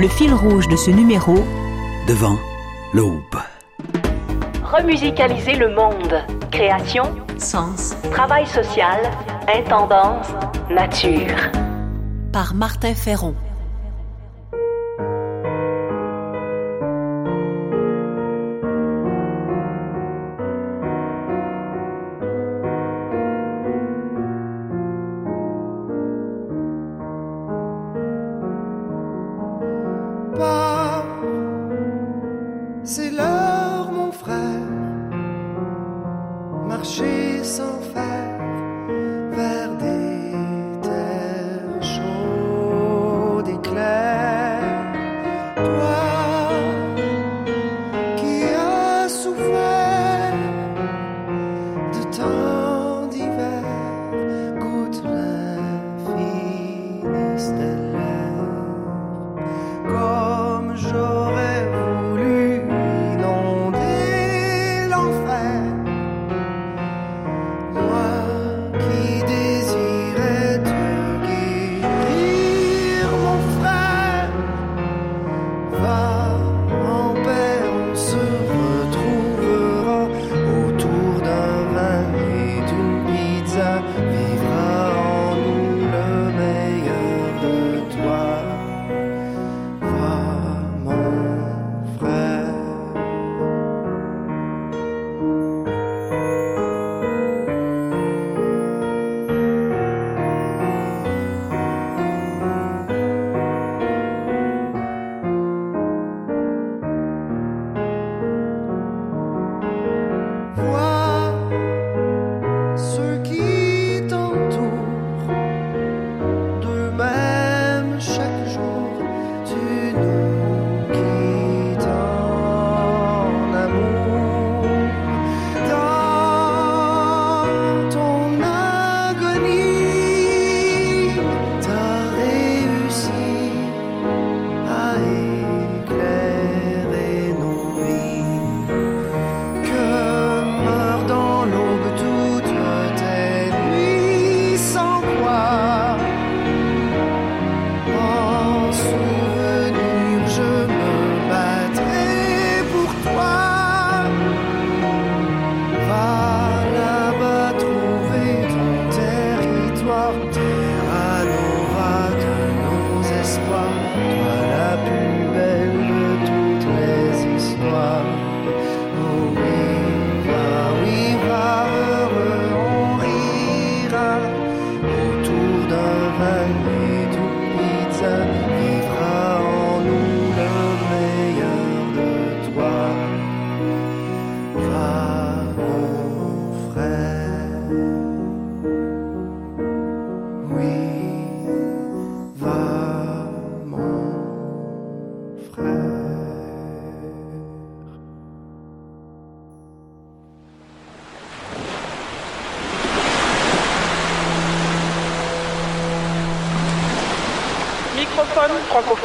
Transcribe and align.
Le 0.00 0.08
fil 0.08 0.32
rouge 0.32 0.66
de 0.66 0.76
ce 0.76 0.90
numéro, 0.90 1.34
Devant 2.08 2.38
l'aube. 2.94 3.20
Remusicaliser 4.64 5.56
le 5.56 5.74
monde. 5.74 6.24
Création, 6.50 7.02
Sens, 7.36 7.94
travail 8.10 8.46
social, 8.46 8.98
intendance, 9.54 10.28
nature. 10.70 11.36
par 12.32 12.54
Martin 12.54 12.94
Ferron. 12.94 13.34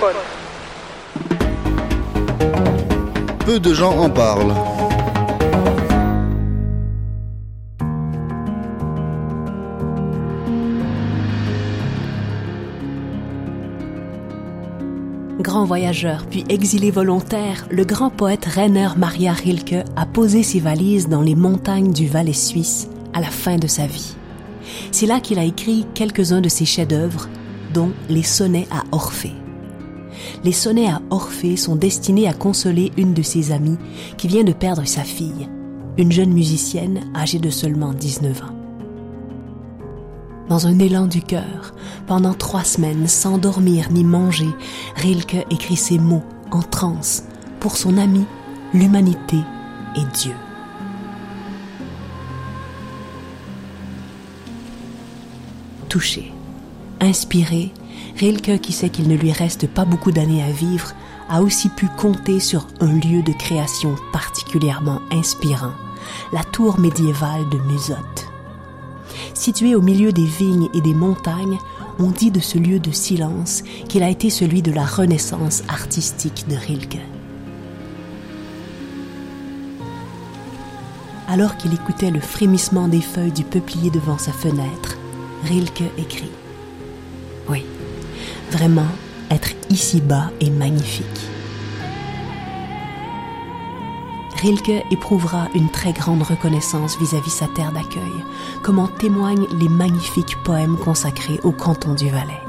Francophone. 0.05 0.15
Peu 3.45 3.59
de 3.59 3.73
gens 3.73 3.97
en 3.97 4.09
parlent. 4.09 4.53
Grand 15.39 15.65
voyageur 15.65 16.25
puis 16.29 16.43
exilé 16.49 16.89
volontaire, 16.89 17.67
le 17.69 17.85
grand 17.85 18.09
poète 18.09 18.45
Rainer 18.45 18.89
Maria 18.97 19.31
Rilke 19.31 19.85
a 19.95 20.05
posé 20.07 20.41
ses 20.41 20.59
valises 20.59 21.07
dans 21.07 21.21
les 21.21 21.35
montagnes 21.35 21.93
du 21.93 22.07
Valais 22.07 22.33
suisse 22.33 22.87
à 23.13 23.21
la 23.21 23.27
fin 23.27 23.57
de 23.57 23.67
sa 23.67 23.85
vie. 23.85 24.15
C'est 24.91 25.05
là 25.05 25.19
qu'il 25.19 25.37
a 25.37 25.43
écrit 25.43 25.85
quelques-uns 25.93 26.41
de 26.41 26.49
ses 26.49 26.65
chefs-d'œuvre, 26.65 27.29
dont 27.73 27.91
les 28.09 28.23
sonnets 28.23 28.67
à 28.71 28.83
Orphée. 28.91 29.35
Les 30.45 30.51
sonnets 30.51 30.87
à 30.87 31.01
Orphée 31.09 31.57
sont 31.57 31.75
destinés 31.75 32.27
à 32.27 32.33
consoler 32.33 32.91
une 32.97 33.15
de 33.15 33.23
ses 33.23 33.51
amies 33.51 33.79
qui 34.15 34.27
vient 34.27 34.43
de 34.43 34.53
perdre 34.53 34.85
sa 34.85 35.03
fille, 35.03 35.49
une 35.97 36.11
jeune 36.11 36.31
musicienne 36.31 37.01
âgée 37.15 37.39
de 37.39 37.49
seulement 37.49 37.93
19 37.93 38.43
ans. 38.43 38.55
Dans 40.47 40.67
un 40.67 40.77
élan 40.77 41.07
du 41.07 41.23
cœur, 41.23 41.73
pendant 42.05 42.35
trois 42.35 42.63
semaines, 42.63 43.07
sans 43.07 43.39
dormir 43.39 43.87
ni 43.91 44.03
manger, 44.03 44.49
Rilke 44.95 45.47
écrit 45.49 45.77
ces 45.77 45.97
mots 45.97 46.23
en 46.51 46.61
transe 46.61 47.23
pour 47.59 47.75
son 47.75 47.97
ami, 47.97 48.25
l'humanité 48.71 49.37
et 49.95 50.05
Dieu. 50.13 50.35
Touché, 55.89 56.31
inspiré, 57.01 57.73
Rilke, 58.17 58.61
qui 58.61 58.71
sait 58.71 58.89
qu'il 58.89 59.09
ne 59.09 59.15
lui 59.15 59.31
reste 59.31 59.67
pas 59.67 59.83
beaucoup 59.83 60.11
d'années 60.11 60.43
à 60.43 60.51
vivre, 60.51 60.93
a 61.29 61.41
aussi 61.41 61.69
pu 61.69 61.87
compter 61.97 62.39
sur 62.39 62.67
un 62.79 62.93
lieu 62.93 63.21
de 63.21 63.33
création 63.33 63.95
particulièrement 64.13 65.01
inspirant, 65.11 65.73
la 66.31 66.43
tour 66.43 66.79
médiévale 66.79 67.49
de 67.49 67.57
Musotte. 67.57 68.29
Située 69.33 69.75
au 69.75 69.81
milieu 69.81 70.13
des 70.13 70.25
vignes 70.25 70.69
et 70.73 70.81
des 70.81 70.93
montagnes, 70.93 71.57
on 71.99 72.09
dit 72.09 72.31
de 72.31 72.39
ce 72.39 72.57
lieu 72.57 72.79
de 72.79 72.91
silence 72.91 73.63
qu'il 73.89 74.03
a 74.03 74.09
été 74.09 74.29
celui 74.29 74.61
de 74.61 74.71
la 74.71 74.85
renaissance 74.85 75.63
artistique 75.67 76.45
de 76.47 76.55
Rilke. 76.55 76.99
Alors 81.27 81.57
qu'il 81.57 81.73
écoutait 81.73 82.11
le 82.11 82.19
frémissement 82.21 82.87
des 82.87 83.01
feuilles 83.01 83.31
du 83.31 83.43
peuplier 83.43 83.89
devant 83.89 84.17
sa 84.17 84.31
fenêtre, 84.31 84.97
Rilke 85.43 85.83
écrit 85.97 86.31
vraiment, 88.55 88.87
être 89.31 89.49
ici-bas 89.69 90.31
est 90.39 90.49
magnifique. 90.49 91.05
Rilke 94.41 94.85
éprouvera 94.91 95.47
une 95.55 95.69
très 95.69 95.91
grande 95.91 96.21
reconnaissance 96.21 96.97
vis-à-vis 96.99 97.31
sa 97.31 97.47
terre 97.47 97.71
d'accueil, 97.71 98.23
comme 98.63 98.79
en 98.79 98.87
témoignent 98.87 99.47
les 99.59 99.69
magnifiques 99.69 100.37
poèmes 100.43 100.77
consacrés 100.77 101.39
au 101.43 101.51
canton 101.51 101.95
du 101.95 102.09
Valais. 102.09 102.41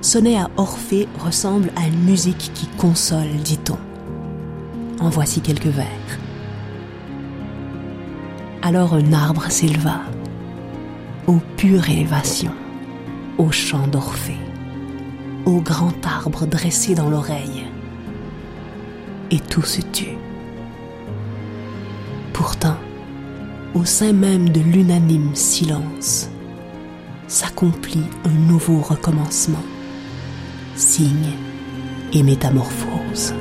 Sonnet 0.00 0.36
à 0.38 0.50
Orphée 0.56 1.06
ressemble 1.24 1.70
à 1.76 1.86
une 1.86 2.02
musique 2.04 2.50
qui 2.54 2.66
console, 2.78 3.36
dit-on. 3.44 3.78
En 5.00 5.08
voici 5.08 5.40
quelques 5.40 5.66
vers. 5.66 5.86
Alors 8.62 8.94
un 8.94 9.12
arbre 9.12 9.50
s'éleva, 9.50 10.00
ô 11.26 11.38
pure 11.56 11.88
élévation, 11.88 12.52
au 13.38 13.50
chant 13.50 13.86
d'Orphée, 13.86 14.40
au 15.44 15.60
grand 15.60 16.06
arbre 16.06 16.46
dressé 16.46 16.94
dans 16.94 17.10
l'oreille, 17.10 17.66
et 19.30 19.40
tout 19.40 19.62
se 19.62 19.80
tut. 19.80 20.16
Pourtant, 22.32 22.76
au 23.74 23.84
sein 23.84 24.12
même 24.12 24.50
de 24.50 24.60
l'unanime 24.60 25.34
silence, 25.34 26.28
s'accomplit 27.26 28.04
un 28.24 28.48
nouveau 28.48 28.80
recommencement, 28.80 29.64
signe 30.74 31.32
et 32.12 32.22
métamorphose. 32.22 33.34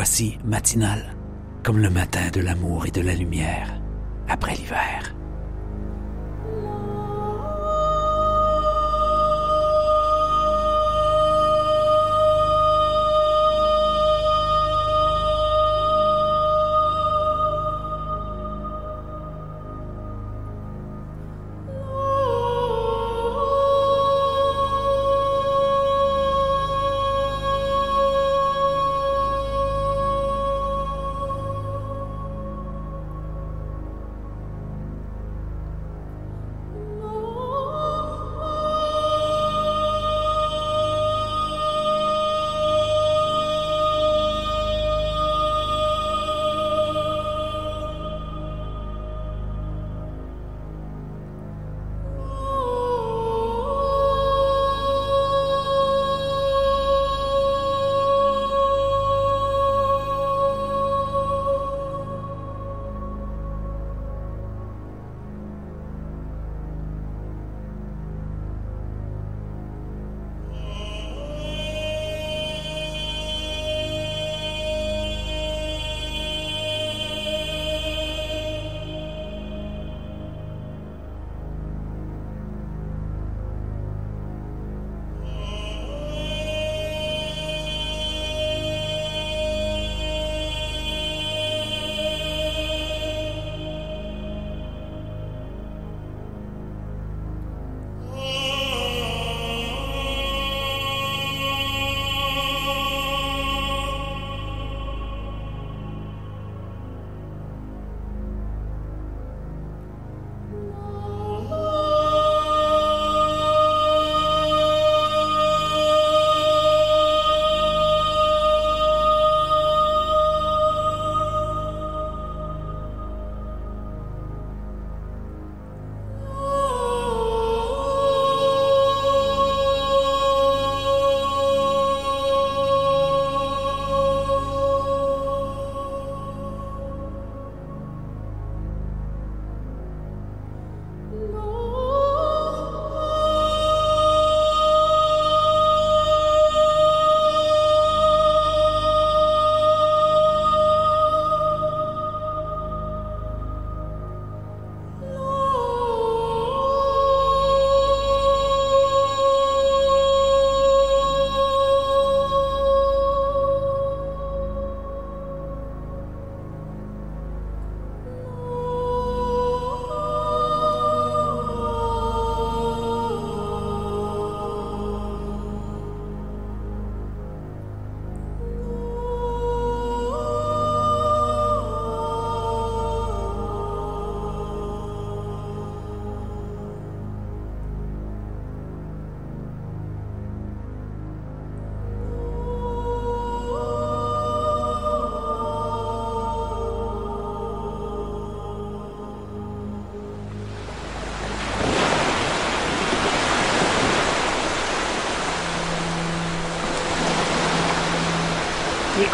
Voici 0.00 0.38
matinal, 0.44 1.16
comme 1.64 1.78
le 1.78 1.90
matin 1.90 2.30
de 2.32 2.40
l'amour 2.40 2.86
et 2.86 2.92
de 2.92 3.00
la 3.00 3.14
lumière, 3.14 3.80
après 4.28 4.54
l'hiver. 4.54 5.17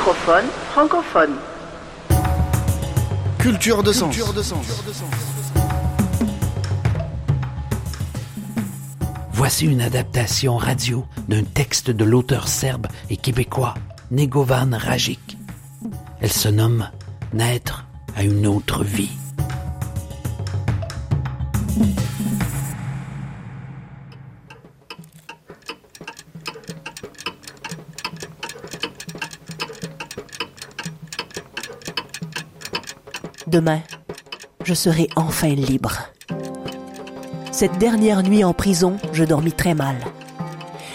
Microphone 0.04 0.44
francophone. 0.70 1.34
Culture 3.38 3.82
de 3.82 3.90
sens. 3.90 4.14
Voici 9.32 9.64
une 9.64 9.80
adaptation 9.80 10.58
radio 10.58 11.06
d'un 11.26 11.42
texte 11.42 11.90
de 11.90 12.04
l'auteur 12.04 12.49
serbe 12.49 12.87
et 13.08 13.16
québécois 13.16 13.73
Negovan 14.11 14.76
Rajic. 14.76 15.38
Elle 16.20 16.32
se 16.32 16.50
nomme 16.50 16.90
Naître 17.32 17.87
à 18.14 18.25
une 18.25 18.46
autre 18.46 18.84
vie. 18.84 19.24
Demain, 33.54 33.82
je 34.64 34.75
serai 34.75 35.06
enfin 35.14 35.50
libre. 35.50 36.08
Cette 37.52 37.78
dernière 37.78 38.25
nuit 38.25 38.42
en 38.42 38.52
prison, 38.52 38.96
je 39.12 39.23
dormis 39.23 39.52
très 39.52 39.75
mal. 39.75 39.94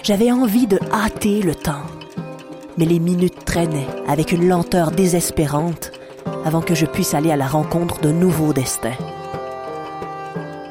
J'avais 0.03 0.29
envie 0.29 0.67
de 0.67 0.77
hâter 0.91 1.41
le 1.41 1.55
temps. 1.55 1.85
Mais 2.77 2.83
les 2.83 2.99
minutes 2.99 3.45
traînaient 3.45 3.87
avec 4.09 4.33
une 4.33 4.49
lenteur 4.49 4.91
désespérante 4.91 5.93
avant 6.43 6.59
que 6.59 6.75
je 6.75 6.85
puisse 6.85 7.13
aller 7.13 7.31
à 7.31 7.37
la 7.37 7.47
rencontre 7.47 8.01
d'un 8.01 8.11
nouveau 8.11 8.51
destin. 8.51 8.91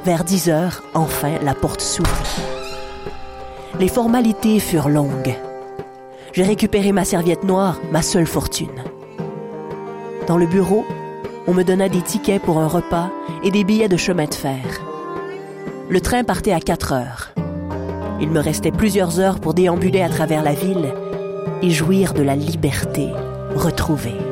Vers 0.04 0.24
10 0.24 0.50
heures, 0.50 0.82
enfin, 0.92 1.38
la 1.40 1.54
porte 1.54 1.80
s'ouvrit. 1.80 2.42
Les 3.80 3.88
formalités 3.88 4.60
furent 4.60 4.90
longues. 4.90 5.38
J'ai 6.34 6.44
récupéré 6.44 6.92
ma 6.92 7.06
serviette 7.06 7.44
noire, 7.44 7.80
ma 7.90 8.02
seule 8.02 8.26
fortune. 8.26 8.84
Dans 10.26 10.36
le 10.36 10.44
bureau, 10.44 10.84
on 11.48 11.54
me 11.54 11.64
donna 11.64 11.88
des 11.88 12.02
tickets 12.02 12.42
pour 12.42 12.58
un 12.60 12.68
repas 12.68 13.10
et 13.42 13.50
des 13.50 13.64
billets 13.64 13.88
de 13.88 13.96
chemin 13.96 14.26
de 14.26 14.34
fer. 14.34 14.82
Le 15.88 16.00
train 16.02 16.22
partait 16.22 16.52
à 16.52 16.60
4 16.60 16.92
heures. 16.92 17.30
Il 18.20 18.28
me 18.28 18.40
restait 18.40 18.70
plusieurs 18.70 19.18
heures 19.18 19.40
pour 19.40 19.54
déambuler 19.54 20.02
à 20.02 20.10
travers 20.10 20.42
la 20.42 20.52
ville 20.52 20.92
et 21.62 21.70
jouir 21.70 22.12
de 22.12 22.22
la 22.22 22.36
liberté 22.36 23.08
retrouvée. 23.56 24.27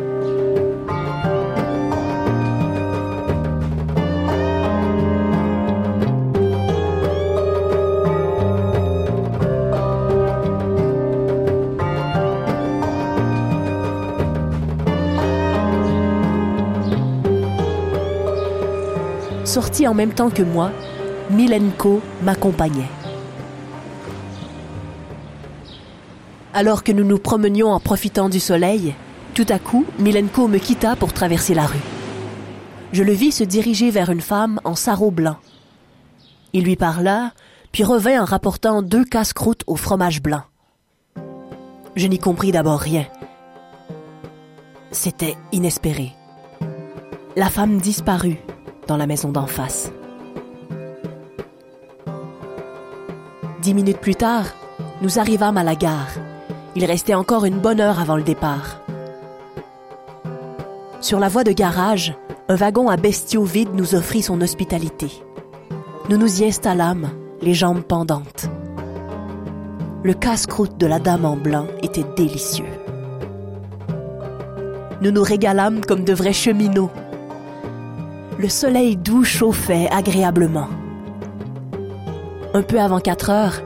Sorti 19.47 19.87
en 19.87 19.95
même 19.95 20.13
temps 20.13 20.29
que 20.29 20.43
moi, 20.43 20.73
Milenko 21.31 22.03
m'accompagnait. 22.23 22.91
Alors 26.53 26.83
que 26.83 26.91
nous 26.91 27.05
nous 27.05 27.19
promenions 27.19 27.69
en 27.69 27.79
profitant 27.79 28.29
du 28.29 28.41
soleil, 28.41 28.93
tout 29.35 29.47
à 29.49 29.61
coup, 29.61 29.87
Milenko 30.01 30.49
me 30.49 30.59
quitta 30.59 30.97
pour 30.97 31.13
traverser 31.13 31.55
la 31.55 31.65
rue. 31.65 31.79
Je 32.93 33.05
le 33.05 33.13
vis 33.13 33.31
se 33.31 33.45
diriger 33.45 33.93
vers 33.93 34.11
une 34.11 34.21
femme 34.21 34.61
en 34.65 34.75
sarrau 34.75 35.13
blanc. 35.13 35.37
Il 36.53 36.65
lui 36.65 36.75
parla, 36.75 37.31
puis 37.71 37.85
revint 37.85 38.21
en 38.21 38.25
rapportant 38.25 38.83
deux 38.83 39.05
casse-croûtes 39.05 39.63
au 39.69 39.77
fromage 39.77 40.23
blanc. 40.23 40.43
Je 41.95 42.09
n'y 42.09 42.19
compris 42.19 42.51
d'abord 42.51 42.81
rien. 42.81 43.07
C'était 44.91 45.37
inespéré. 45.53 46.15
La 47.37 47.49
femme 47.49 47.79
disparut 47.79 48.39
dans 48.87 48.97
la 48.97 49.07
maison 49.07 49.31
d'en 49.31 49.47
face. 49.47 49.93
Dix 53.63 53.75
minutes 53.75 54.01
plus 54.01 54.15
tard, 54.15 54.47
nous 55.03 55.19
arrivâmes 55.19 55.57
à 55.57 55.65
la 55.65 55.75
gare. 55.75 56.13
Il 56.75 56.85
restait 56.85 57.15
encore 57.15 57.45
une 57.45 57.59
bonne 57.59 57.81
heure 57.81 58.01
avant 58.01 58.17
le 58.17 58.23
départ. 58.23 58.81
Sur 61.01 61.19
la 61.19 61.29
voie 61.29 61.45
de 61.45 61.53
garage, 61.53 62.15
un 62.49 62.55
wagon 62.55 62.89
à 62.89 62.97
bestiaux 62.97 63.45
vide 63.45 63.75
nous 63.75 63.95
offrit 63.95 64.23
son 64.23 64.41
hospitalité. 64.41 65.11
Nous 66.09 66.17
nous 66.17 66.43
y 66.43 66.47
installâmes, 66.47 67.11
les 67.43 67.55
jambes 67.55 67.83
pendantes. 67.83 68.49
Le 70.05 70.15
casse-croûte 70.15 70.79
de 70.79 70.87
la 70.87 71.01
dame 71.01 71.25
en 71.25 71.37
blanc 71.37 71.67
était 71.83 72.05
délicieux. 72.17 72.65
Nous 75.03 75.11
nous 75.11 75.23
régalâmes 75.23 75.85
comme 75.85 76.05
de 76.05 76.13
vrais 76.13 76.33
cheminots. 76.33 76.91
Le 78.39 78.51
soleil 78.51 78.99
doux 78.99 79.25
chauffait 79.25 79.89
agréablement. 79.91 80.69
Un 82.53 82.61
peu 82.61 82.79
avant 82.79 83.01
4 83.01 83.31
heures, 83.31 83.63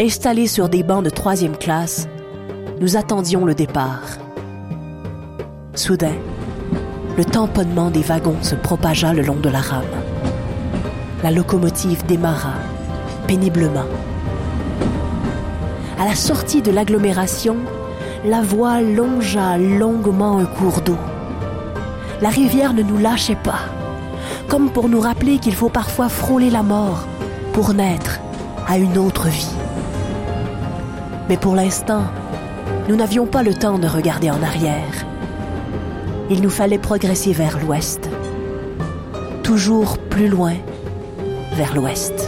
installés 0.00 0.48
sur 0.48 0.68
des 0.68 0.82
bancs 0.82 1.04
de 1.04 1.10
troisième 1.10 1.56
classe, 1.56 2.08
nous 2.80 2.96
attendions 2.96 3.44
le 3.44 3.54
départ. 3.54 4.18
Soudain, 5.74 6.16
le 7.16 7.24
tamponnement 7.24 7.90
des 7.90 8.02
wagons 8.02 8.42
se 8.42 8.56
propagea 8.56 9.12
le 9.12 9.22
long 9.22 9.36
de 9.36 9.48
la 9.48 9.60
rame. 9.60 9.84
La 11.22 11.30
locomotive 11.30 12.04
démarra, 12.06 12.54
péniblement. 13.28 13.86
À 16.00 16.04
la 16.04 16.16
sortie 16.16 16.62
de 16.62 16.72
l'agglomération, 16.72 17.56
la 18.24 18.42
voie 18.42 18.80
longea 18.80 19.58
longuement 19.58 20.38
un 20.38 20.46
cours 20.46 20.80
d'eau. 20.80 20.98
La 22.20 22.30
rivière 22.30 22.72
ne 22.72 22.82
nous 22.82 22.98
lâchait 22.98 23.36
pas, 23.36 23.60
comme 24.48 24.70
pour 24.70 24.88
nous 24.88 25.00
rappeler 25.00 25.38
qu'il 25.38 25.54
faut 25.54 25.68
parfois 25.68 26.08
frôler 26.08 26.50
la 26.50 26.62
mort 26.62 27.06
pour 27.52 27.74
naître 27.74 28.20
à 28.66 28.78
une 28.78 28.96
autre 28.98 29.28
vie. 29.28 29.54
Mais 31.28 31.36
pour 31.36 31.54
l'instant, 31.54 32.04
nous 32.88 32.96
n'avions 32.96 33.26
pas 33.26 33.42
le 33.42 33.52
temps 33.52 33.78
de 33.78 33.86
regarder 33.86 34.30
en 34.30 34.42
arrière. 34.42 35.06
Il 36.30 36.40
nous 36.40 36.50
fallait 36.50 36.78
progresser 36.78 37.32
vers 37.32 37.58
l'ouest, 37.58 38.08
toujours 39.42 39.98
plus 39.98 40.28
loin 40.28 40.54
vers 41.52 41.74
l'ouest. 41.74 42.27